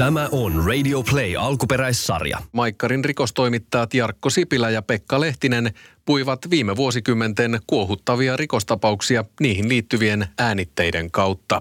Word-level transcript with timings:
Tämä 0.00 0.28
on 0.32 0.64
Radio 0.66 1.02
Play 1.02 1.36
alkuperäissarja. 1.36 2.38
Maikkarin 2.52 3.04
rikostoimittajat 3.04 3.94
Jarkko 3.94 4.30
Sipilä 4.30 4.70
ja 4.70 4.82
Pekka 4.82 5.20
Lehtinen 5.20 5.74
puivat 6.04 6.50
viime 6.50 6.76
vuosikymmenten 6.76 7.60
kuohuttavia 7.66 8.36
rikostapauksia 8.36 9.24
niihin 9.40 9.68
liittyvien 9.68 10.26
äänitteiden 10.38 11.10
kautta. 11.10 11.60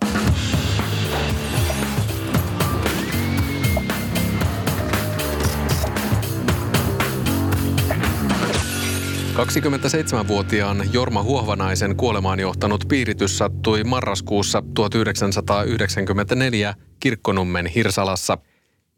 27-vuotiaan 9.40 10.94
Jorma 10.94 11.24
Huohvanaisen 11.24 11.96
kuolemaan 11.96 12.40
johtanut 12.40 12.86
piiritys 12.88 13.38
sattui 13.38 13.84
marraskuussa 13.84 14.64
1994 14.74 16.74
Kirkkonummen 17.00 17.66
Hirsalassa. 17.66 18.38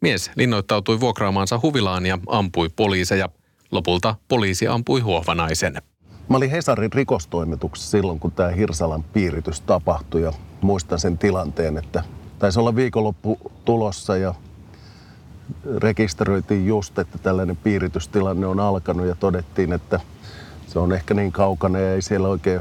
Mies 0.00 0.30
linnoittautui 0.36 1.00
vuokraamaansa 1.00 1.60
huvilaan 1.62 2.06
ja 2.06 2.18
ampui 2.26 2.68
poliiseja. 2.76 3.28
Lopulta 3.70 4.14
poliisi 4.28 4.68
ampui 4.68 5.00
Huohvanaisen. 5.00 5.74
Mä 6.28 6.36
olin 6.36 6.50
Hesarin 6.50 6.92
rikostoimituksessa 6.92 7.90
silloin, 7.90 8.20
kun 8.20 8.32
tämä 8.32 8.48
Hirsalan 8.48 9.02
piiritys 9.02 9.60
tapahtui 9.60 10.22
ja 10.22 10.32
muistan 10.60 10.98
sen 10.98 11.18
tilanteen, 11.18 11.78
että 11.78 12.04
taisi 12.38 12.60
olla 12.60 12.76
viikonloppu 12.76 13.38
tulossa 13.64 14.16
ja 14.16 14.34
rekisteröitiin 15.76 16.66
just, 16.66 16.98
että 16.98 17.18
tällainen 17.18 17.56
piiritystilanne 17.56 18.46
on 18.46 18.60
alkanut 18.60 19.06
ja 19.06 19.14
todettiin, 19.14 19.72
että 19.72 20.00
se 20.66 20.78
on 20.78 20.92
ehkä 20.92 21.14
niin 21.14 21.32
kaukana 21.32 21.78
ja 21.78 21.94
ei 21.94 22.02
siellä 22.02 22.28
oikein 22.28 22.60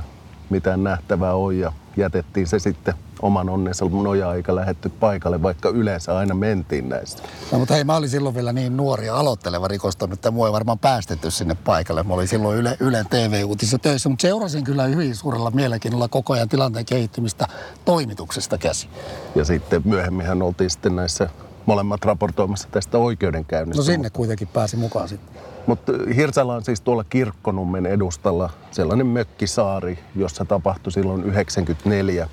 mitään 0.49 0.83
nähtävää 0.83 1.33
ole 1.33 1.53
ja 1.53 1.73
jätettiin 1.97 2.47
se 2.47 2.59
sitten 2.59 2.93
oman 3.21 3.49
onnensa 3.49 3.85
nojaa 3.85 4.35
eikä 4.35 4.55
lähetty 4.55 4.89
paikalle, 4.89 5.41
vaikka 5.41 5.69
yleensä 5.69 6.17
aina 6.17 6.35
mentiin 6.35 6.89
näistä. 6.89 7.23
No, 7.51 7.59
mutta 7.59 7.73
hei, 7.73 7.83
mä 7.83 7.95
olin 7.95 8.09
silloin 8.09 8.35
vielä 8.35 8.53
niin 8.53 8.77
nuori 8.77 9.05
ja 9.05 9.15
aloitteleva 9.15 9.67
rikostoimittaja. 9.67 10.31
Mua 10.31 10.47
ei 10.47 10.53
varmaan 10.53 10.79
päästetty 10.79 11.31
sinne 11.31 11.55
paikalle. 11.55 12.03
Mä 12.03 12.13
olin 12.13 12.27
silloin 12.27 12.57
Yle, 12.57 12.77
Ylen 12.79 13.05
TV-uutisissa 13.09 13.79
töissä, 13.79 14.09
mutta 14.09 14.21
seurasin 14.21 14.63
kyllä 14.63 14.83
hyvin 14.83 15.15
suurella 15.15 15.51
mielenkiinnolla 15.51 16.07
koko 16.07 16.33
ajan 16.33 16.49
tilanteen 16.49 16.85
kehittymistä 16.85 17.47
toimituksesta 17.85 18.57
käsi. 18.57 18.89
Ja 19.35 19.45
sitten 19.45 19.81
myöhemminhän 19.85 20.41
oltiin 20.41 20.69
sitten 20.69 20.95
näissä 20.95 21.29
molemmat 21.65 22.05
raportoimassa 22.05 22.67
tästä 22.71 22.97
oikeudenkäynnistä. 22.97 23.79
No 23.79 23.83
sinne 23.83 24.09
kuitenkin 24.09 24.47
pääsi 24.47 24.77
mukaan 24.77 25.09
sitten. 25.09 25.50
Mutta 25.67 25.91
Hirsala 26.15 26.55
on 26.55 26.63
siis 26.63 26.81
tuolla 26.81 27.03
Kirkkonummen 27.03 27.85
edustalla 27.85 28.49
sellainen 28.71 29.07
mökkisaari, 29.07 29.99
jossa 30.15 30.45
tapahtui 30.45 30.91
silloin 30.91 31.23
94 31.23 32.29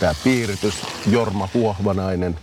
tämä 0.00 0.12
piiritys. 0.24 0.86
Jorma 1.10 1.48
Huohvanainen 1.54 2.38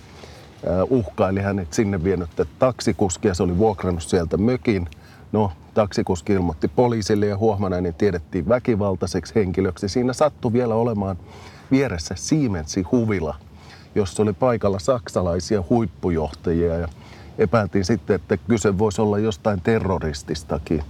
uhkaili 0.89 1.41
hänet 1.41 1.73
sinne 1.73 2.03
vienyttä 2.03 2.45
taksikuskia. 2.59 3.33
Se 3.33 3.43
oli 3.43 3.57
vuokrannut 3.57 4.03
sieltä 4.03 4.38
mökin. 4.38 4.89
No, 5.31 5.52
taksikuski 5.73 6.33
ilmoitti 6.33 6.67
poliisille 6.67 7.25
ja 7.25 7.37
Huohvanainen 7.37 7.93
tiedettiin 7.93 8.49
väkivaltaiseksi 8.49 9.35
henkilöksi. 9.35 9.89
Siinä 9.89 10.13
sattui 10.13 10.53
vielä 10.53 10.75
olemaan 10.75 11.17
vieressä 11.71 12.15
Siemensin 12.17 12.85
huvila, 12.91 13.35
jossa 13.95 14.23
oli 14.23 14.33
paikalla 14.33 14.80
saksalaisia 14.80 15.63
huippujohtajia. 15.69 16.75
Ja 16.75 16.87
epäiltiin 17.38 17.86
sitten, 17.86 18.16
että 18.16 18.38
kyse 18.38 18.77
voisi 18.77 19.02
olla 19.02 19.20
jostain 19.20 19.61
terrorististakin, 19.61 20.83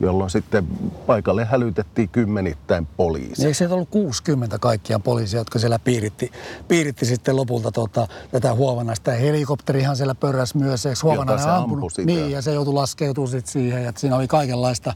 jolloin 0.00 0.30
sitten 0.30 0.66
paikalle 1.06 1.44
hälytettiin 1.44 2.08
kymmenittäin 2.08 2.86
poliisia. 2.96 3.46
Eikö 3.46 3.54
sieltä 3.54 3.74
ollut 3.74 3.88
60 3.90 4.58
kaikkiaan 4.58 5.02
poliisia, 5.02 5.40
jotka 5.40 5.58
siellä 5.58 5.78
piiritti, 5.78 6.32
piiritti 6.68 7.06
sitten 7.06 7.36
lopulta 7.36 7.72
tota, 7.72 8.08
tätä 8.30 8.54
huovanaista. 8.54 9.10
Helikopterihan 9.10 9.96
siellä 9.96 10.14
pörräsi 10.14 10.58
myös. 10.58 10.86
Eikö 10.86 10.98
huovanainen 11.02 11.48
ampunut? 11.48 11.92
Sitä. 11.92 12.06
Niin, 12.06 12.30
ja 12.30 12.42
se 12.42 12.52
joutui 12.52 12.74
laskeutumaan 12.74 13.30
sitten 13.30 13.52
siihen. 13.52 13.84
Ja 13.84 13.92
siinä 13.96 14.16
oli 14.16 14.28
kaikenlaista, 14.28 14.94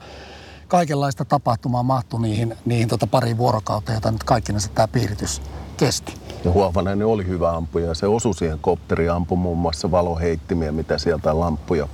kaikenlaista 0.69 1.25
tapahtumaa 1.25 1.83
mahtu 1.83 2.19
niihin, 2.19 2.57
niihin 2.65 2.89
tota 2.89 3.07
pari 3.07 3.37
vuorokautta, 3.37 3.93
jota 3.93 4.11
nyt 4.11 4.25
kaikkinensa 4.25 4.71
tämä 4.75 4.89
piiritys 4.89 5.43
kesti. 5.77 6.24
Ja 6.45 6.51
Huovanainen 6.51 7.07
oli 7.07 7.27
hyvä 7.27 7.53
ampuja 7.53 7.95
se 7.95 8.07
osui 8.07 8.35
siihen 8.35 8.59
kopteriin, 8.59 9.13
ampui 9.13 9.39
muun 9.39 9.59
muassa 9.59 9.91
valoheittimiä, 9.91 10.73
mitä 10.73 10.99
sieltä 10.99 11.41
lamppuja 11.41 11.89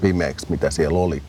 pimeäksi, 0.00 0.46
mitä 0.48 0.70
siellä 0.70 0.98
oli. 0.98 1.22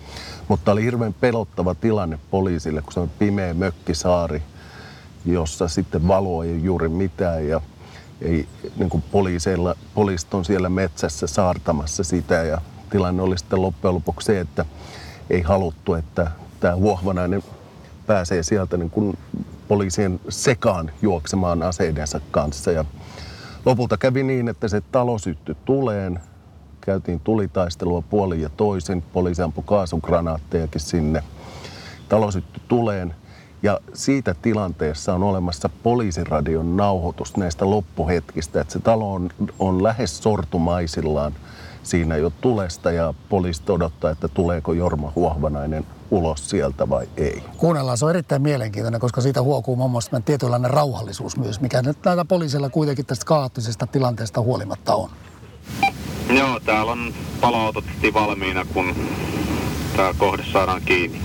Mutta 0.48 0.72
oli 0.72 0.84
hirveän 0.84 1.14
pelottava 1.14 1.76
tilanne 1.76 2.20
poliisille, 2.32 2.82
kun 2.82 2.94
se 2.94 3.00
on 3.00 3.12
pimeä 3.20 3.54
mökkisaari, 3.54 4.44
jossa 5.26 5.68
sitten 5.68 6.08
valo 6.08 6.44
ei 6.44 6.64
juuri 6.64 6.90
mitään 6.90 7.48
ja 7.48 7.62
ei, 8.22 8.48
niin 8.78 8.90
kuin 8.90 9.04
poliiseilla, 9.12 9.76
poliisit 9.94 10.34
on 10.34 10.46
siellä 10.46 10.70
metsässä 10.70 11.28
saartamassa 11.28 12.04
sitä 12.04 12.36
ja 12.36 12.62
tilanne 12.90 13.24
oli 13.24 13.38
sitten 13.38 13.62
loppujen 13.62 13.96
lopuksi 13.96 14.26
se, 14.26 14.40
että 14.40 14.66
ei 15.30 15.42
haluttu, 15.42 15.94
että 15.94 16.32
tämä 16.60 16.76
Huohvanainen 16.76 17.44
pääsee 18.08 18.44
sieltä 18.44 18.78
niin 18.78 18.90
kuin 18.90 19.18
poliisien 19.68 20.20
sekaan 20.30 20.92
juoksemaan 21.02 21.64
aseidensa 21.64 22.22
kanssa. 22.32 22.72
Ja 22.72 22.86
lopulta 23.66 23.98
kävi 23.98 24.24
niin, 24.24 24.48
että 24.48 24.68
se 24.68 24.82
talo 24.82 25.18
syttyi 25.18 25.56
tuleen. 25.66 26.20
Käytiin 26.82 27.20
tulitaistelua 27.20 28.02
puolin 28.02 28.42
ja 28.42 28.50
toisin. 28.50 29.02
Poliisi 29.02 29.42
ampui 29.42 29.64
kaasugranaattejakin 29.68 30.82
sinne. 30.82 31.24
Talo 32.10 32.32
syttyi 32.32 32.64
tuleen. 32.68 33.16
Ja 33.64 33.80
siitä 33.94 34.36
tilanteessa 34.42 35.14
on 35.14 35.24
olemassa 35.24 35.70
poliisiradion 35.84 36.78
nauhoitus 36.78 37.38
näistä 37.38 37.70
loppuhetkistä, 37.70 38.62
että 38.62 38.74
se 38.74 38.80
talo 38.80 39.14
on, 39.14 39.30
on 39.60 39.84
lähes 39.84 40.18
sortumaisillaan 40.18 41.34
siinä 41.84 42.18
jo 42.18 42.32
tulesta 42.42 42.92
ja 42.92 43.14
poliisi 43.30 43.62
odottaa, 43.70 44.12
että 44.12 44.28
tuleeko 44.28 44.74
Jorma 44.74 45.12
Huohvanainen 45.16 45.86
ulos 46.12 46.50
sieltä 46.50 46.90
vai 46.90 47.10
ei. 47.18 47.44
Kuunnellaan, 47.58 47.98
se 47.98 48.06
on 48.06 48.12
erittäin 48.12 48.42
mielenkiintoinen, 48.42 49.02
koska 49.02 49.22
siitä 49.22 49.42
huokuu 49.42 49.76
muun 49.76 49.92
muassa 49.92 50.22
tietynlainen 50.26 50.72
rauhallisuus 50.72 51.38
myös, 51.38 51.62
mikä 51.62 51.82
nyt 51.82 51.98
näillä 52.06 52.26
poliisilla 52.26 52.70
kuitenkin 52.70 53.06
tästä 53.06 53.26
kaoottisesta 53.26 53.88
tilanteesta 53.88 54.42
huolimatta 54.42 54.96
on. 54.96 55.10
Joo, 56.30 56.60
täällä 56.60 56.92
on 56.92 57.14
paloautot 57.42 57.86
valmiina, 58.14 58.66
kun 58.74 58.96
tämä 59.98 60.14
kohde 60.18 60.44
saadaan 60.54 60.82
kiinni. 60.82 61.22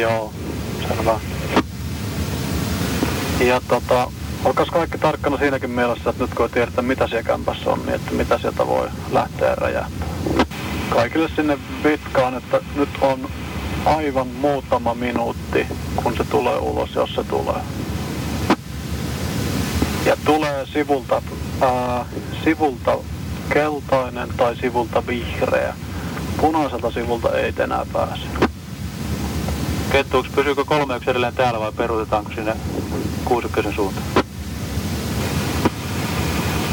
Joo, 0.00 0.32
selvä. 0.88 1.20
Ja 3.40 3.60
tota, 3.68 4.12
olkaas 4.44 4.68
kaikki 4.68 4.98
tarkkana 4.98 5.38
siinäkin 5.38 5.70
mielessä, 5.70 6.10
että 6.10 6.24
nyt 6.24 6.34
kun 6.34 6.50
tiedetään 6.50 6.84
mitä 6.84 7.06
siellä 7.06 7.22
kämpässä 7.22 7.70
on, 7.70 7.78
niin 7.78 7.94
että 7.94 8.12
mitä 8.12 8.38
sieltä 8.38 8.66
voi 8.66 8.88
lähteä 9.12 9.54
räjähtämään 9.54 10.10
kaikille 10.90 11.28
sinne 11.36 11.58
vitkaan, 11.84 12.34
että 12.34 12.60
nyt 12.76 12.88
on 13.00 13.28
aivan 13.84 14.26
muutama 14.26 14.94
minuutti, 14.94 15.66
kun 15.96 16.16
se 16.16 16.24
tulee 16.24 16.56
ulos, 16.58 16.94
jos 16.94 17.14
se 17.14 17.24
tulee. 17.24 17.60
Ja 20.06 20.16
tulee 20.24 20.66
sivulta, 20.66 21.22
ää, 21.60 22.04
sivulta 22.44 22.98
keltainen 23.52 24.28
tai 24.36 24.56
sivulta 24.56 25.06
vihreä. 25.06 25.74
Punaiselta 26.40 26.90
sivulta 26.90 27.38
ei 27.38 27.54
enää 27.58 27.86
pääse. 27.92 28.22
Kettuuks, 29.92 30.28
pysyykö 30.34 30.64
kolme 30.64 30.96
yksi 30.96 31.10
edelleen 31.10 31.34
täällä 31.34 31.60
vai 31.60 31.72
peruutetaanko 31.72 32.30
sinne 32.34 32.56
kuusikkösen 33.24 33.74
suuntaan? 33.74 34.06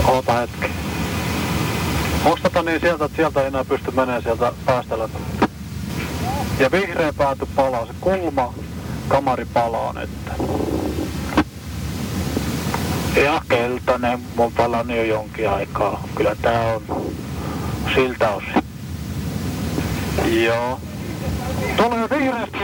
Ota 0.08 0.34
hetki. 0.34 0.87
Tota 2.58 2.64
niin 2.64 2.82
sieltä, 2.82 3.06
että 3.06 3.16
sieltä 3.16 3.42
ei 3.42 3.48
enää 3.48 3.66
pysty 3.66 3.92
menemään 3.92 4.24
sieltä 4.24 4.52
päästä 4.66 5.00
läpi? 5.00 5.18
Ja 6.60 6.72
vihreä 6.72 7.14
pääty 7.14 7.48
palaa, 7.56 7.86
se 7.86 7.94
kulma 8.02 8.54
kamari 9.08 9.46
palaa 9.46 9.94
nyt. 9.94 10.10
Ja 13.24 13.42
keltainen 13.50 14.20
on 14.38 14.52
palannut 14.52 14.98
jo 14.98 15.04
jonkin 15.04 15.50
aikaa. 15.50 16.04
Kyllä 16.16 16.36
tää 16.42 16.76
on 16.76 16.82
siltä 17.96 18.30
osin. 18.30 18.64
Joo. 20.44 20.80
Tulee 21.78 22.10
vihreästä. 22.10 22.58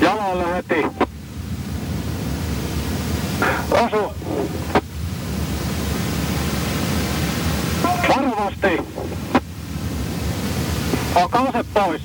Jalalle 0.00 0.54
heti. 0.54 1.09
Osu. 3.80 4.12
Varovasti. 8.08 8.78
Olkaa 11.14 11.52
se 11.52 11.64
pois. 11.74 12.02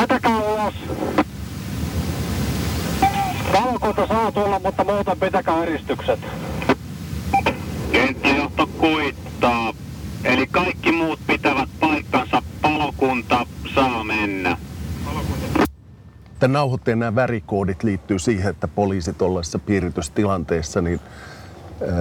Vetäkää 0.00 0.38
ulos. 0.38 0.74
Valokunta 3.52 4.06
saa 4.06 4.32
tulla, 4.32 4.58
mutta 4.58 4.84
muuten 4.84 5.20
pitäkää 5.20 5.62
eristykset. 5.62 6.20
Kenttäjohto 7.92 8.66
kuittaa. 8.66 9.74
Eli 10.24 10.46
kaikki 10.46 10.92
muut 10.92 11.20
pitävät 11.26 11.68
paikkansa. 11.80 12.42
Palokunta 12.62 13.46
saa 13.74 14.04
mennä. 14.04 14.56
Tämän 16.42 16.52
nauhoitteen 16.52 16.98
nämä 16.98 17.14
värikoodit 17.14 17.82
liittyy 17.82 18.18
siihen, 18.18 18.50
että 18.50 18.68
poliisit 18.68 19.22
ollessa 19.22 19.58
piiritystilanteessa 19.58 20.80
niin 20.80 21.00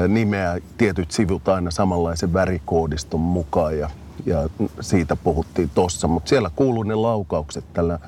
nimeää 0.08 0.58
tietyt 0.78 1.12
sivut 1.12 1.48
aina 1.48 1.72
samanlaisen 1.72 2.34
värikoodiston 2.34 3.20
mukaan 3.20 3.80
ja, 3.80 3.90
ja 4.26 4.50
siitä 4.80 5.16
puhuttiin 5.16 5.70
tossa. 5.70 6.08
Mutta 6.08 6.30
siellä 6.30 6.52
kuuluu 6.56 6.84
ne 6.84 6.96
laukaukset 6.96 7.74
tällä 7.74 8.00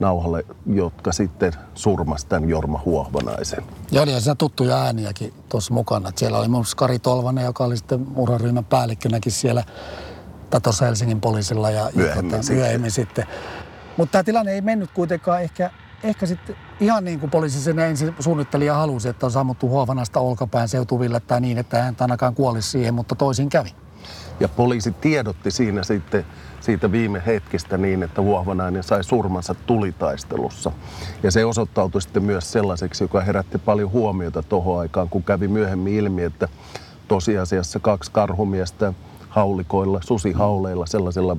nauhalle, 0.00 0.44
jotka 0.66 1.12
sitten 1.12 1.52
surmas 1.74 2.24
tämän 2.24 2.48
Jorma 2.48 2.82
Huohvanaisen. 2.84 3.64
Ja 3.90 4.02
oli 4.02 4.20
siinä 4.20 4.34
tuttuja 4.34 4.76
ääniäkin 4.76 5.34
tuossa 5.48 5.74
mukana. 5.74 6.08
Et 6.08 6.18
siellä 6.18 6.38
oli 6.38 6.48
muun 6.48 6.58
muassa 6.60 6.76
Kari 6.76 6.98
Tolvanen, 6.98 7.44
joka 7.44 7.64
oli 7.64 7.76
sitten 7.76 8.06
uraryhmän 8.16 8.64
päällikkönäkin 8.64 9.32
siellä 9.32 9.64
tuossa 10.62 10.84
Helsingin 10.84 11.20
poliisilla 11.20 11.70
ja 11.70 11.90
myöhemmin, 11.94 12.32
ja, 12.32 12.42
sitten. 12.42 12.56
myöhemmin 12.56 12.90
sitten. 12.90 13.26
Mutta 13.96 14.12
tämä 14.12 14.24
tilanne 14.24 14.52
ei 14.52 14.60
mennyt 14.60 14.90
kuitenkaan 14.90 15.42
ehkä, 15.42 15.70
ehkä 16.02 16.26
sitten 16.26 16.56
ihan 16.80 17.04
niin 17.04 17.20
kuin 17.20 17.30
poliisi 17.30 17.60
sen 17.60 17.78
ensin 17.78 18.14
suunnitteli 18.18 18.66
ja 18.66 18.74
halusi, 18.74 19.08
että 19.08 19.26
on 19.26 19.32
sammuttu 19.32 19.68
Huovanasta 19.68 20.20
olkapään 20.20 20.68
seutuville 20.68 21.20
tai 21.20 21.40
niin, 21.40 21.58
että 21.58 21.82
hän 21.82 21.96
ainakaan 22.00 22.34
kuolisi 22.34 22.70
siihen, 22.70 22.94
mutta 22.94 23.14
toisin 23.14 23.48
kävi. 23.48 23.74
Ja 24.40 24.48
poliisi 24.48 24.92
tiedotti 24.92 25.50
siinä 25.50 25.82
sitten 25.82 26.26
siitä 26.60 26.92
viime 26.92 27.22
hetkestä 27.26 27.78
niin, 27.78 28.02
että 28.02 28.22
Huohvanainen 28.22 28.82
sai 28.82 29.04
surmansa 29.04 29.54
tulitaistelussa. 29.54 30.70
Ja 31.22 31.30
se 31.30 31.44
osoittautui 31.44 32.02
sitten 32.02 32.22
myös 32.22 32.52
sellaiseksi, 32.52 33.04
joka 33.04 33.20
herätti 33.20 33.58
paljon 33.58 33.92
huomiota 33.92 34.42
tuohon 34.42 34.80
aikaan, 34.80 35.08
kun 35.08 35.22
kävi 35.22 35.48
myöhemmin 35.48 35.94
ilmi, 35.94 36.22
että 36.22 36.48
tosiasiassa 37.08 37.80
kaksi 37.80 38.10
karhumiestä 38.10 38.92
haulikoilla, 39.28 40.00
susihauleilla, 40.04 40.86
sellaisilla 40.86 41.36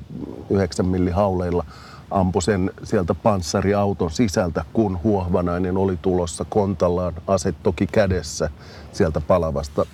9 0.50 0.86
millihauleilla 0.86 1.64
ampui 2.10 2.42
sen 2.42 2.70
sieltä 2.84 3.14
panssariauton 3.14 4.10
sisältä, 4.10 4.64
kun 4.72 4.98
Huohvanainen 5.04 5.76
oli 5.76 5.98
tulossa 6.02 6.44
kontallaan, 6.48 7.14
ase 7.26 7.52
toki 7.52 7.86
kädessä 7.86 8.50
sieltä 8.92 9.20
palavasta 9.20 9.86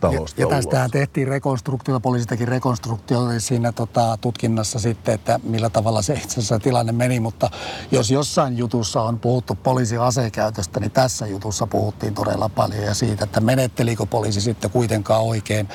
talosta 0.00 0.40
Ja, 0.40 0.46
ja 0.46 0.50
tästähän 0.50 0.90
tehtiin 0.90 1.28
rekonstruktio, 1.28 2.00
poliisi 2.00 2.26
teki 2.26 2.46
rekonstruktio 2.46 3.18
siinä 3.38 3.72
tota, 3.72 4.18
tutkinnassa 4.20 4.78
sitten, 4.78 5.14
että 5.14 5.40
millä 5.42 5.70
tavalla 5.70 6.02
se 6.02 6.14
itse 6.14 6.28
asiassa 6.28 6.58
tilanne 6.58 6.92
meni, 6.92 7.20
mutta 7.20 7.50
jos 7.90 8.10
jossain 8.10 8.58
jutussa 8.58 9.02
on 9.02 9.18
puhuttu 9.18 9.54
poliisin 9.54 10.00
asekäytöstä, 10.00 10.80
niin 10.80 10.90
tässä 10.90 11.26
jutussa 11.26 11.66
puhuttiin 11.66 12.14
todella 12.14 12.48
paljon. 12.48 12.84
Ja 12.84 12.94
siitä, 12.94 13.24
että 13.24 13.40
menettelikö 13.40 14.06
poliisi 14.06 14.40
sitten 14.40 14.70
kuitenkaan 14.70 15.22
oikein 15.22 15.68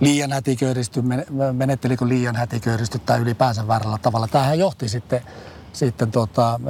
liian 0.00 0.32
hätiköidisty, 0.32 1.02
menettelikö 1.52 2.08
liian 2.08 2.36
hätiköidisty 2.36 2.98
tai 2.98 3.20
ylipäänsä 3.20 3.68
väärällä 3.68 3.98
tavalla. 4.02 4.28
Tämähän 4.28 4.58
johti 4.58 4.88
sitten, 4.88 5.20
sitten 5.72 6.10
tota, 6.10 6.60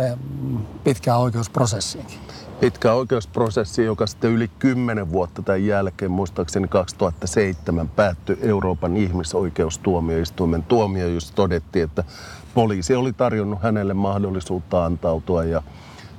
pitkään 0.84 1.18
oikeusprosessiinkin 1.18 2.18
pitkä 2.60 2.92
oikeusprosessi, 2.92 3.84
joka 3.84 4.06
sitten 4.06 4.30
yli 4.30 4.48
kymmenen 4.58 5.12
vuotta 5.12 5.42
tämän 5.42 5.66
jälkeen, 5.66 6.10
muistaakseni 6.10 6.68
2007, 6.68 7.88
päättyi 7.88 8.38
Euroopan 8.42 8.96
ihmisoikeustuomioistuimen 8.96 10.62
tuomio, 10.62 11.08
jossa 11.08 11.34
todettiin, 11.34 11.84
että 11.84 12.04
poliisi 12.54 12.94
oli 12.94 13.12
tarjonnut 13.12 13.62
hänelle 13.62 13.94
mahdollisuutta 13.94 14.84
antautua 14.84 15.44
ja, 15.44 15.62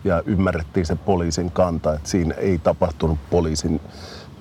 ja 0.04 0.24
ymmärrettiin 0.26 0.86
se 0.86 0.96
poliisin 0.96 1.52
kanta, 1.52 1.94
että 1.94 2.10
siinä 2.10 2.34
ei 2.34 2.58
tapahtunut 2.58 3.20
poliisin 3.30 3.82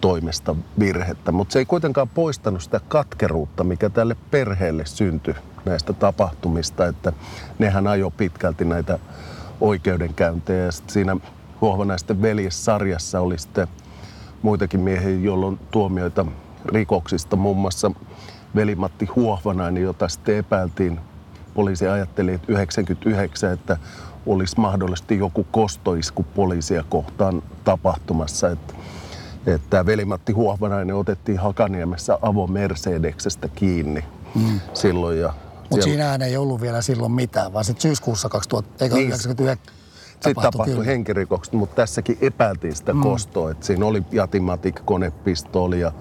toimesta 0.00 0.56
virhettä. 0.78 1.32
Mutta 1.32 1.52
se 1.52 1.58
ei 1.58 1.64
kuitenkaan 1.64 2.08
poistanut 2.08 2.62
sitä 2.62 2.80
katkeruutta, 2.88 3.64
mikä 3.64 3.90
tälle 3.90 4.16
perheelle 4.30 4.86
syntyi 4.86 5.34
näistä 5.64 5.92
tapahtumista, 5.92 6.86
että 6.86 7.12
nehän 7.58 7.86
ajo 7.86 8.10
pitkälti 8.10 8.64
näitä 8.64 8.98
oikeudenkäyntejä 9.60 10.64
ja 10.64 10.72
siinä 10.72 11.16
Huohvanaisten 11.60 12.22
veljessarjassa 12.22 13.20
oli 13.20 13.38
sitten 13.38 13.68
muitakin 14.42 14.80
miehiä, 14.80 15.18
joilla 15.18 15.46
on 15.46 15.60
tuomioita 15.70 16.26
rikoksista, 16.64 17.36
muun 17.36 17.56
muassa 17.56 17.90
velimatti 18.54 19.06
Huohvanainen, 19.16 19.82
jota 19.82 20.08
sitten 20.08 20.36
epäiltiin. 20.36 21.00
Poliisi 21.54 21.88
ajatteli, 21.88 22.32
että 22.32 22.52
99, 22.52 23.52
että 23.52 23.76
olisi 24.26 24.60
mahdollisesti 24.60 25.18
joku 25.18 25.46
kostoisku 25.50 26.22
poliisia 26.34 26.84
kohtaan 26.88 27.42
tapahtumassa. 27.64 28.50
Että, 28.50 28.74
että 29.46 29.86
velimatti 29.86 30.32
Huohvanainen 30.32 30.96
otettiin 30.96 31.38
Hakaniemessä 31.38 32.18
avo 32.22 32.46
Mercedeksestä 32.46 33.48
kiinni 33.48 34.04
mm. 34.34 34.60
silloin. 34.74 35.20
Ja 35.20 35.32
Mutta 35.60 35.74
siellä... 35.74 35.84
siinähän 35.84 36.22
ei 36.22 36.36
ollut 36.36 36.60
vielä 36.60 36.82
silloin 36.82 37.12
mitään, 37.12 37.52
vaan 37.52 37.64
sitten 37.64 37.82
syyskuussa 37.82 38.28
2099 38.28 39.36
niin. 39.36 39.58
Sitten 40.18 40.34
tapahtui, 40.34 40.60
tapahtui 40.60 40.86
henkirikokset, 40.86 41.54
mutta 41.54 41.76
tässäkin 41.76 42.18
epäiltiin 42.20 42.76
sitä 42.76 42.92
mm. 42.92 43.00
kostoa. 43.00 43.50
Että 43.50 43.66
siinä 43.66 43.86
oli 43.86 44.02
Jatimatik 44.12 44.80
konepistooli 44.84 45.80
ja 45.80 45.92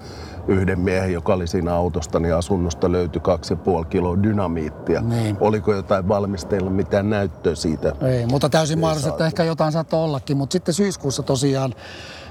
yhden 0.48 0.80
miehen, 0.80 1.12
joka 1.12 1.34
oli 1.34 1.46
siinä 1.46 1.74
autosta, 1.74 2.20
niin 2.20 2.34
asunnosta 2.34 2.92
löytyi 2.92 3.20
kaksi 3.20 3.52
ja 3.52 3.56
puoli 3.56 3.86
kiloa 3.86 4.22
dynamiittia. 4.22 5.00
Niin. 5.00 5.36
Oliko 5.40 5.74
jotain 5.74 6.08
valmisteilla, 6.08 6.70
mitään 6.70 7.10
näyttöä 7.10 7.54
siitä? 7.54 7.92
Ei, 8.00 8.26
mutta 8.26 8.48
täysin 8.48 8.78
mahdollista, 8.78 9.10
että 9.10 9.26
ehkä 9.26 9.44
jotain 9.44 9.72
saattoi 9.72 10.04
ollakin. 10.04 10.36
Mutta 10.36 10.52
sitten 10.52 10.74
syyskuussa 10.74 11.22
tosiaan 11.22 11.74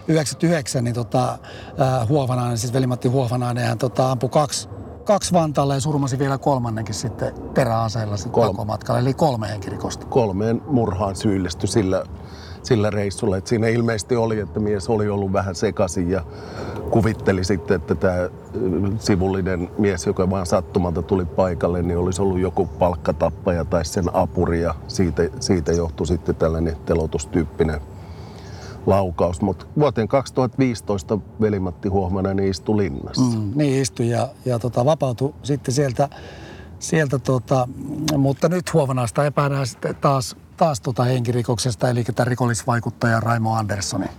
99, 0.08 0.84
niin 0.84 0.94
tota, 0.94 1.38
äh, 1.82 2.08
Huovanainen, 2.10 2.58
siis 2.58 2.74
velimatti 2.74 3.08
Huovanainen, 3.08 3.66
hän 3.66 3.78
tota, 3.78 4.12
ampui 4.12 4.30
kaksi 4.30 4.70
kaksi 5.08 5.34
Vantaalle 5.34 5.74
ja 5.74 5.80
surmasi 5.80 6.20
vielä 6.20 6.38
kolmannenkin 6.38 6.96
sitten 6.96 7.34
peräaseella 7.54 8.18
sitten 8.18 8.32
Kol- 8.32 8.48
takomatkalla, 8.48 9.00
eli 9.00 9.14
kolme 9.14 9.50
henkirikosta. 9.50 10.06
Kolmeen 10.06 10.62
murhaan 10.68 11.16
syyllistyi 11.16 11.68
sillä, 11.68 12.04
sillä 12.64 12.90
reissulla. 12.90 13.38
Et 13.38 13.48
siinä 13.48 13.68
ilmeisesti 13.68 14.16
oli, 14.16 14.40
että 14.40 14.60
mies 14.60 14.90
oli 14.90 15.10
ollut 15.10 15.34
vähän 15.34 15.56
sekaisin 15.56 16.10
ja 16.10 16.22
kuvitteli 16.90 17.44
sitten, 17.44 17.76
että 17.76 17.96
tämä 17.96 18.30
sivullinen 19.00 19.70
mies, 19.78 20.06
joka 20.06 20.30
vaan 20.30 20.46
sattumalta 20.46 21.02
tuli 21.02 21.26
paikalle, 21.26 21.82
niin 21.82 21.98
olisi 21.98 22.22
ollut 22.22 22.40
joku 22.40 22.66
palkkatappaja 22.66 23.66
tai 23.66 23.86
sen 23.86 24.06
apuri 24.14 24.62
ja 24.62 24.76
siitä, 24.88 25.24
siitä 25.40 25.72
johtui 25.72 26.08
sitten 26.08 26.36
tällainen 26.36 26.78
telotustyyppinen 26.86 27.82
laukaus, 28.88 29.42
mutta 29.42 29.66
vuoteen 29.80 30.08
2015 30.08 31.20
velimatti 31.42 31.90
Huohmanen 31.90 32.40
istui 32.40 32.78
linnassa. 32.78 33.38
Mm, 33.38 33.52
niin 33.56 33.82
istui 33.82 34.10
ja, 34.10 34.28
ja 34.46 34.60
tota, 34.60 34.86
vapautui 34.86 35.34
sitten 35.44 35.74
sieltä, 35.74 36.10
sieltä 36.80 37.20
tota, 37.20 37.68
mutta 38.18 38.50
nyt 38.50 38.74
Huovanasta 38.74 39.26
epäillään 39.26 39.68
sitten 39.68 39.96
taas, 39.96 40.36
taas 40.58 40.82
tota 40.82 41.04
henkirikoksesta, 41.04 41.90
eli 41.90 42.04
tämä 42.04 42.26
rikollisvaikuttaja 42.26 43.20
Raimo 43.20 43.56
Anderssonin 43.56 44.10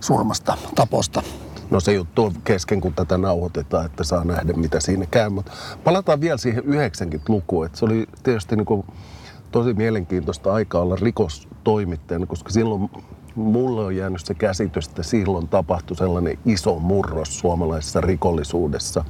surmasta, 0.00 0.58
taposta. 0.74 1.22
No 1.70 1.80
se 1.80 1.92
juttu 1.92 2.24
on 2.24 2.32
kesken, 2.44 2.80
kun 2.80 2.94
tätä 2.94 3.18
nauhoitetaan, 3.18 3.86
että 3.86 4.04
saa 4.04 4.24
nähdä, 4.24 4.52
mitä 4.52 4.80
siinä 4.80 5.06
käy. 5.06 5.30
Mutta 5.30 5.52
palataan 5.84 6.20
vielä 6.20 6.36
siihen 6.36 6.64
90-lukuun. 6.64 7.66
Että 7.66 7.78
se 7.78 7.84
oli 7.84 8.06
tietysti 8.22 8.56
niin 8.56 8.66
kuin 8.66 8.84
tosi 9.50 9.74
mielenkiintoista 9.74 10.52
aikaa 10.52 10.82
olla 10.82 10.96
rikostoimittajana, 10.96 12.26
koska 12.26 12.50
silloin 12.50 12.90
mulle 13.36 13.84
on 13.84 13.96
jäänyt 13.96 14.26
se 14.26 14.34
käsitys, 14.34 14.88
että 14.88 15.02
silloin 15.02 15.48
tapahtui 15.48 15.96
sellainen 15.96 16.38
iso 16.44 16.78
murros 16.78 17.38
suomalaisessa 17.38 18.00
rikollisuudessa. 18.00 19.04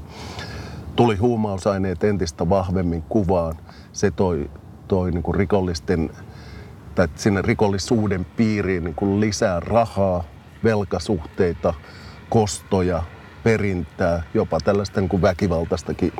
Tuli 0.96 1.16
huumausaineet 1.16 2.04
entistä 2.04 2.48
vahvemmin 2.48 3.02
kuvaan. 3.02 3.54
Se 3.92 4.10
toi, 4.10 4.50
toi 4.88 5.10
niin 5.10 5.22
kuin 5.22 5.34
rikollisten, 5.34 6.10
tai 6.94 7.08
sinne 7.14 7.42
rikollisuuden 7.42 8.24
piiriin 8.24 8.84
niin 8.84 8.94
kuin 8.94 9.20
lisää 9.20 9.60
rahaa, 9.60 10.24
velkasuhteita, 10.64 11.74
kostoja, 12.30 13.02
perintää, 13.42 14.22
jopa 14.34 14.58
tällaista 14.64 15.00
niin 15.00 15.08
kuin 15.08 15.22
väkivaltaistakin 15.22 16.12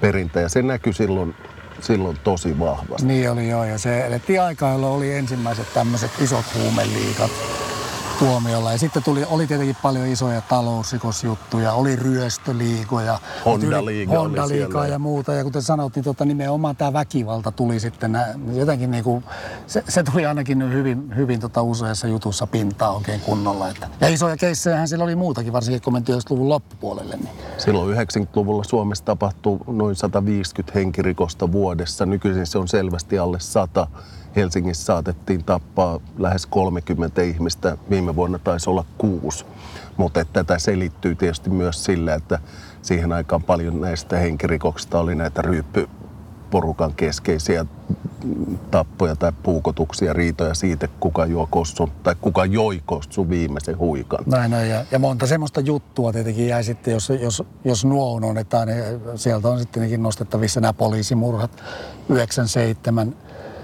perintää. 0.00 0.42
Ja 0.42 0.48
se 0.48 0.62
näkyi 0.62 0.92
silloin 0.92 1.34
silloin 1.82 2.18
tosi 2.24 2.58
vahvasti. 2.58 3.06
Niin 3.06 3.30
oli 3.30 3.48
joo, 3.48 3.64
ja 3.64 3.78
se 3.78 4.06
elettiin 4.06 4.42
aikaa, 4.42 4.72
jolloin 4.72 4.92
oli 4.92 5.12
ensimmäiset 5.14 5.74
tämmöiset 5.74 6.10
isot 6.20 6.44
huumeliikat. 6.54 7.30
Tuomiolla. 8.18 8.72
Ja 8.72 8.78
sitten 8.78 9.02
tuli, 9.02 9.24
oli 9.30 9.46
tietenkin 9.46 9.76
paljon 9.82 10.06
isoja 10.06 10.40
talousrikosjuttuja, 10.40 11.72
oli 11.72 11.96
ryöstöliigoja. 11.96 13.18
Honda-liiga 13.44 14.18
Honda 14.18 14.86
ja 14.86 14.98
muuta. 14.98 15.34
Ja 15.34 15.44
kuten 15.44 15.62
sanottiin, 15.62 16.00
niin 16.00 16.04
tota, 16.14 16.24
nimenomaan 16.24 16.76
tämä 16.76 16.92
väkivalta 16.92 17.52
tuli 17.52 17.80
sitten 17.80 18.12
nä, 18.12 18.34
jotenkin 18.52 18.90
niin 18.90 19.04
kuin, 19.04 19.24
se, 19.66 19.84
se, 19.88 20.02
tuli 20.02 20.26
ainakin 20.26 20.72
hyvin, 20.72 21.16
hyvin 21.16 21.40
tota 21.40 21.62
useassa 21.62 22.08
jutussa 22.08 22.46
pintaa 22.46 22.92
oikein 22.92 23.20
kunnolla. 23.20 23.68
Että. 23.68 23.88
Ja 24.00 24.08
isoja 24.08 24.36
keissejähän 24.36 24.88
siellä 24.88 25.04
oli 25.04 25.16
muutakin, 25.16 25.52
varsinkin 25.52 25.82
kun 25.82 25.92
mentiin 25.92 26.18
luvun 26.30 26.48
loppupuolelle. 26.48 27.16
Niin. 27.16 27.30
Silloin 27.58 27.96
90-luvulla 27.96 28.64
Suomessa 28.64 29.04
tapahtui 29.04 29.58
noin 29.66 29.96
150 29.96 30.78
henkirikosta 30.78 31.52
vuodessa. 31.52 32.06
Nykyisin 32.06 32.46
se 32.46 32.58
on 32.58 32.68
selvästi 32.68 33.18
alle 33.18 33.40
100. 33.40 33.86
Helsingissä 34.36 34.84
saatettiin 34.84 35.44
tappaa 35.44 36.00
lähes 36.18 36.46
30 36.46 37.22
ihmistä. 37.22 37.76
Viime 37.90 38.16
vuonna 38.16 38.38
taisi 38.38 38.70
olla 38.70 38.84
kuusi. 38.98 39.44
Mutta 39.96 40.24
tätä 40.24 40.58
selittyy 40.58 41.14
tietysti 41.14 41.50
myös 41.50 41.84
sillä, 41.84 42.14
että 42.14 42.38
siihen 42.82 43.12
aikaan 43.12 43.42
paljon 43.42 43.80
näistä 43.80 44.18
henkirikoksista 44.18 45.00
oli 45.00 45.14
näitä 45.14 45.42
ryyppy 45.42 45.88
porukan 46.50 46.94
keskeisiä 46.94 47.66
tappoja 48.70 49.16
tai 49.16 49.32
puukotuksia, 49.42 50.12
riitoja 50.12 50.54
siitä, 50.54 50.88
kuka 51.00 51.26
juo 51.26 51.48
kossun, 51.50 51.92
tai 52.02 52.14
kuka 52.20 52.44
joi 52.44 52.82
kossun 52.86 53.30
viimeisen 53.30 53.78
huikan. 53.78 54.24
Näin 54.26 54.54
on, 54.54 54.68
ja, 54.68 54.84
ja 54.90 54.98
monta 54.98 55.26
semmoista 55.26 55.60
juttua 55.60 56.12
tietenkin 56.12 56.48
jäi 56.48 56.64
sitten, 56.64 56.92
jos, 56.92 57.08
jos, 57.20 57.42
jos 57.64 57.84
nuo 57.84 58.12
unohdetaan, 58.12 58.68
niin 58.68 58.84
sieltä 59.14 59.48
on 59.48 59.58
sitten 59.58 60.02
nostettavissa 60.02 60.60
nämä 60.60 60.72
poliisimurhat 60.72 61.62
97, 62.08 63.14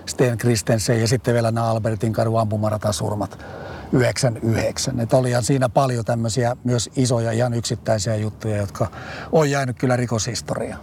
Sten 0.09 0.38
Kristensen 0.38 1.00
ja 1.00 1.09
sitten 1.09 1.35
vielä 1.35 1.50
nämä 1.50 1.71
Albertin 1.71 2.12
kadun 2.12 2.41
ampumaratasurmat 2.41 3.45
99. 3.93 5.00
Että 5.00 5.17
oli 5.17 5.31
siinä 5.41 5.69
paljon 5.69 6.05
tämmöisiä 6.05 6.57
myös 6.65 6.91
isoja 6.97 7.33
ihan 7.33 7.55
yksittäisiä 7.55 8.17
juttuja, 8.17 8.57
jotka 8.57 8.87
on 9.33 9.50
jäänyt 9.50 9.79
kyllä 9.79 9.97
rikoshistoriaan 9.97 10.81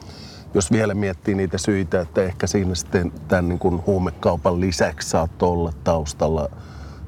jos 0.53 0.71
vielä 0.71 0.93
miettii 0.93 1.35
niitä 1.35 1.57
syitä, 1.57 2.01
että 2.01 2.21
ehkä 2.21 2.47
siinä 2.47 2.75
sitten 2.75 3.11
tämän 3.27 3.49
niin 3.49 3.59
kuin 3.59 3.83
huumekaupan 3.85 4.61
lisäksi 4.61 5.09
saattoi 5.09 5.49
olla 5.49 5.73
taustalla 5.83 6.49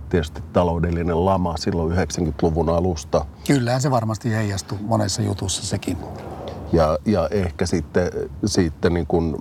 tietysti 0.10 0.42
taloudellinen 0.54 1.26
lama 1.26 1.58
silloin 1.58 1.98
90-luvun 1.98 2.70
alusta. 2.70 3.26
Kyllähän 3.48 3.82
se 3.82 3.92
varmasti 3.92 4.32
heijastui 4.36 4.78
monessa 4.82 5.22
jutussa 5.22 5.66
sekin. 5.66 5.98
Ja, 6.74 6.98
ja 7.06 7.28
ehkä 7.32 7.66
sitten, 7.66 8.12
sitten 8.46 8.94
niin 8.94 9.08
kuin 9.08 9.36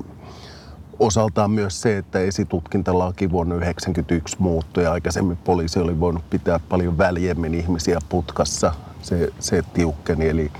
osaltaan 0.99 1.51
myös 1.51 1.81
se, 1.81 1.99
että 1.99 2.19
esitutkintalaki 2.19 3.31
vuonna 3.31 3.55
1991 3.55 4.37
muuttui 4.39 4.85
ja 4.85 4.93
aikaisemmin 4.93 5.37
poliisi 5.37 5.79
oli 5.79 6.01
voinut 6.01 6.31
pitää 6.31 6.61
paljon 6.69 6.99
väljemmin 6.99 7.55
ihmisiä 7.55 7.99
putkassa. 8.09 8.73
Se, 9.03 9.33
se 9.39 9.63
tiukkeni, 9.75 10.29
eli 10.29 10.51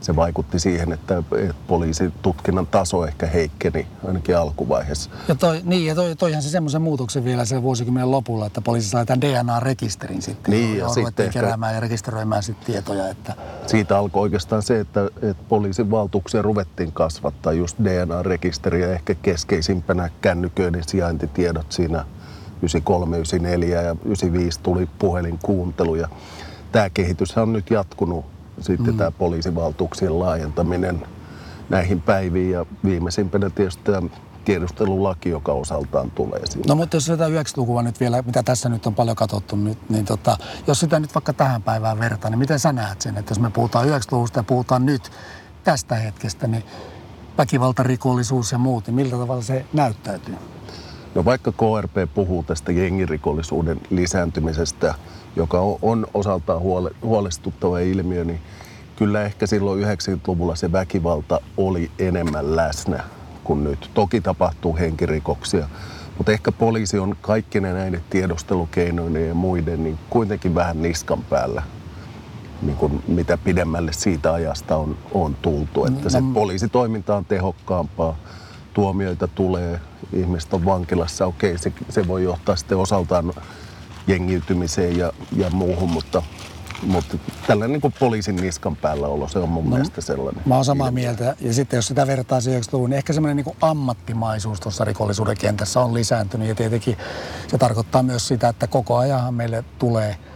se 0.00 0.16
vaikutti 0.16 0.58
siihen, 0.58 0.92
että, 0.92 1.18
että 1.18 1.54
poliisin 1.66 2.12
tutkinnan 2.22 2.66
taso 2.66 3.06
ehkä 3.06 3.26
heikkeni 3.26 3.86
ainakin 4.06 4.36
alkuvaiheessa. 4.36 5.10
Ja 5.28 5.34
toi, 5.34 5.60
niin, 5.64 5.86
ja 5.86 5.94
toi, 5.94 6.16
toihan 6.16 6.42
se 6.42 6.48
semmoisen 6.48 6.82
muutoksen 6.82 7.24
vielä 7.24 7.44
sen 7.44 7.62
vuosikymmenen 7.62 8.10
lopulla, 8.10 8.46
että 8.46 8.60
poliisi 8.60 8.88
sai 8.88 9.06
tämän 9.06 9.20
DNA-rekisterin 9.20 10.22
sitten. 10.22 10.50
Niin, 10.50 10.78
ja 10.78 10.88
sitten 10.88 11.26
ehkä, 11.26 11.40
keräämään 11.40 11.74
ja 11.74 11.80
rekisteröimään 11.80 12.42
sitten 12.42 12.66
tietoja. 12.66 13.08
Että... 13.08 13.34
Siitä 13.66 13.98
alkoi 13.98 14.22
oikeastaan 14.22 14.62
se, 14.62 14.80
että, 14.80 15.10
että 15.22 15.44
poliisin 15.48 15.90
valtuuksia 15.90 16.42
ruvettiin 16.42 16.92
kasvattaa 16.92 17.52
just 17.52 17.78
DNA-rekisteriä, 17.84 18.92
ehkä 18.92 19.14
keskeisimpänä 19.14 20.10
kännyköiden 20.20 20.82
sijaintitiedot 20.86 21.72
siinä 21.72 22.04
93, 22.58 23.16
94 23.16 23.82
ja 23.82 23.96
95 24.04 24.60
tuli 24.62 24.88
puhelinkuuntelu 24.98 25.94
ja 25.94 26.08
tämä 26.72 26.90
kehitys 26.90 27.38
on 27.38 27.52
nyt 27.52 27.70
jatkunut 27.70 28.37
sitten 28.60 28.94
mm. 28.94 28.98
tämä 28.98 29.10
poliisivaltuuksien 29.10 30.18
laajentaminen 30.18 31.06
näihin 31.68 32.00
päiviin 32.00 32.50
ja 32.50 32.66
viimeisimpänä 32.84 33.50
tietysti 33.50 33.82
tämä 33.84 34.08
tiedustelulaki, 34.44 35.28
joka 35.28 35.52
osaltaan 35.52 36.10
tulee 36.10 36.46
siinä. 36.46 36.64
No 36.68 36.74
mutta 36.74 36.96
jos 36.96 37.04
sitä 37.04 37.28
90-lukua 37.28 37.82
nyt 37.82 38.00
vielä, 38.00 38.22
mitä 38.22 38.42
tässä 38.42 38.68
nyt 38.68 38.86
on 38.86 38.94
paljon 38.94 39.16
katsottu 39.16 39.56
nyt, 39.56 39.90
niin 39.90 40.04
tota, 40.04 40.36
jos 40.66 40.80
sitä 40.80 41.00
nyt 41.00 41.14
vaikka 41.14 41.32
tähän 41.32 41.62
päivään 41.62 41.98
vertaa, 41.98 42.30
niin 42.30 42.38
miten 42.38 42.58
sä 42.58 42.72
näet 42.72 43.00
sen, 43.00 43.16
että 43.16 43.30
jos 43.30 43.40
me 43.40 43.50
puhutaan 43.50 43.86
90-luvusta 43.88 44.38
ja 44.38 44.42
puhutaan 44.42 44.86
nyt 44.86 45.10
tästä 45.64 45.94
hetkestä, 45.94 46.46
niin 46.46 46.64
väkivaltarikollisuus 47.38 48.52
ja 48.52 48.58
muut, 48.58 48.86
niin 48.86 48.94
miltä 48.94 49.16
tavalla 49.16 49.42
se 49.42 49.64
näyttäytyy? 49.72 50.34
No 51.14 51.24
vaikka 51.24 51.52
KRP 51.52 52.14
puhuu 52.14 52.42
tästä 52.42 52.72
jengirikollisuuden 52.72 53.80
lisääntymisestä, 53.90 54.94
joka 55.38 55.60
on 55.82 56.06
osaltaan 56.14 56.60
huolestuttava 57.02 57.78
ilmiö, 57.78 58.24
niin 58.24 58.40
kyllä 58.96 59.22
ehkä 59.22 59.46
silloin 59.46 59.84
90-luvulla 59.84 60.54
se 60.54 60.72
väkivalta 60.72 61.40
oli 61.56 61.90
enemmän 61.98 62.56
läsnä 62.56 63.04
kuin 63.44 63.64
nyt. 63.64 63.90
Toki 63.94 64.20
tapahtuu 64.20 64.76
henkirikoksia, 64.76 65.68
mutta 66.18 66.32
ehkä 66.32 66.52
poliisi 66.52 66.98
on 66.98 67.16
kaikkinen 67.20 67.74
näiden 67.74 68.02
tiedustelukeinoinen 68.10 69.28
ja 69.28 69.34
muiden 69.34 69.84
niin 69.84 69.98
kuitenkin 70.10 70.54
vähän 70.54 70.82
niskan 70.82 71.22
päällä 71.22 71.62
niin 72.62 72.76
kuin 72.76 73.02
mitä 73.08 73.38
pidemmälle 73.38 73.92
siitä 73.92 74.32
ajasta 74.32 74.76
on, 74.76 74.96
on 75.12 75.36
tultu. 75.42 75.84
Että 75.84 76.08
se 76.08 76.20
mm. 76.20 76.34
poliisitoiminta 76.34 77.16
on 77.16 77.24
tehokkaampaa, 77.24 78.16
tuomioita 78.74 79.28
tulee, 79.28 79.80
ihmiset 80.12 80.54
on 80.54 80.64
vankilassa, 80.64 81.26
okei, 81.26 81.58
se, 81.58 81.72
se 81.88 82.08
voi 82.08 82.24
johtaa 82.24 82.56
sitten 82.56 82.78
osaltaan 82.78 83.32
jengiytymiseen 84.08 84.98
ja, 84.98 85.12
ja 85.36 85.50
muuhun, 85.50 85.90
mutta, 85.90 86.22
mutta 86.82 87.18
tällainen 87.46 87.72
niin 87.72 87.80
kuin 87.80 87.94
poliisin 88.00 88.36
niskan 88.36 88.76
päällä 88.76 89.06
olo, 89.06 89.28
se 89.28 89.38
on 89.38 89.48
mun 89.48 89.64
no, 89.64 89.70
mielestä 89.70 90.00
sellainen. 90.00 90.42
Mä 90.46 90.54
oon 90.54 90.64
samaa 90.64 90.90
mieltä. 90.90 91.36
Ja 91.40 91.52
sitten 91.54 91.76
jos 91.76 91.86
sitä 91.86 92.06
vertaa 92.06 92.38
90-luvun, 92.38 92.90
niin 92.90 92.98
ehkä 92.98 93.12
semmoinen 93.12 93.36
niin 93.36 93.44
kuin 93.44 93.56
ammattimaisuus 93.60 94.60
tuossa 94.60 94.84
rikollisuuden 94.84 95.36
kentässä 95.36 95.80
on 95.80 95.94
lisääntynyt. 95.94 96.48
Ja 96.48 96.54
tietenkin 96.54 96.96
se 97.48 97.58
tarkoittaa 97.58 98.02
myös 98.02 98.28
sitä, 98.28 98.48
että 98.48 98.66
koko 98.66 98.96
ajan 98.96 99.34
meille 99.34 99.64
tulee– 99.78 100.16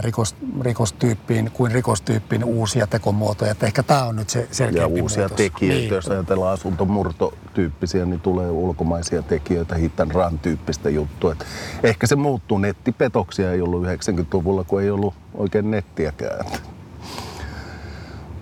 rikos, 0.00 0.36
rikostyyppiin 0.60 1.50
kuin 1.52 1.72
rikostyyppiin 1.72 2.44
uusia 2.44 2.86
tekomuotoja. 2.86 3.50
Että 3.50 3.66
ehkä 3.66 3.82
tämä 3.82 4.04
on 4.04 4.16
nyt 4.16 4.30
se 4.30 4.48
selkeä 4.50 4.82
Ja 4.82 4.86
uusia 4.86 5.22
muutos. 5.22 5.36
tekijöitä, 5.36 5.80
niin. 5.80 5.94
jos 5.94 6.08
ajatellaan 6.08 6.52
asuntomurtotyyppisiä, 6.54 8.04
niin 8.04 8.20
tulee 8.20 8.50
ulkomaisia 8.50 9.22
tekijöitä, 9.22 9.74
hitan 9.74 10.10
ran 10.10 10.38
tyyppistä 10.38 10.90
juttua. 10.90 11.32
Et 11.32 11.44
ehkä 11.82 12.06
se 12.06 12.16
muuttuu. 12.16 12.58
Nettipetoksia 12.58 13.52
ei 13.52 13.60
ollut 13.60 13.84
90-luvulla, 13.84 14.64
kun 14.64 14.82
ei 14.82 14.90
ollut 14.90 15.14
oikein 15.34 15.70
nettiäkään. 15.70 16.46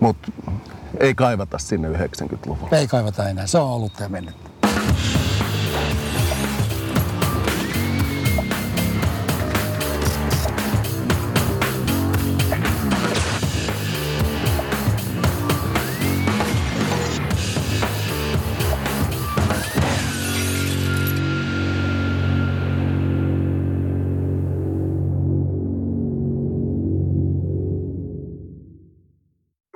Mutta 0.00 0.32
ei 1.00 1.14
kaivata 1.14 1.58
sinne 1.58 1.88
90-luvulla. 1.88 2.76
Ei 2.76 2.86
kaivata 2.86 3.28
enää. 3.28 3.46
Se 3.46 3.58
on 3.58 3.70
ollut 3.70 4.00
ja 4.00 4.08
mennyt. 4.08 4.45